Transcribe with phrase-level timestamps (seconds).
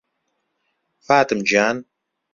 [1.05, 1.77] فاتم گیان